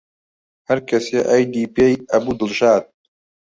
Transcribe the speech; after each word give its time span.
هەرکەسێ 0.67 1.19
ئەیدی 1.29 1.71
پێی 1.75 1.95
ئەبوو 2.11 2.37
دڵشاد 2.39 2.83